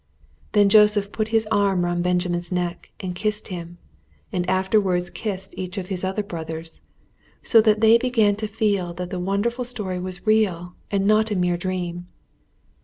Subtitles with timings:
[0.53, 3.77] Then Joseph put his arm round Benjamin's neck and kissed him,
[4.33, 6.81] and afterwards kissed each of his other brothers,
[7.43, 11.35] so that they began to feel that the wonderful story was real and not a
[11.35, 12.07] mere dream.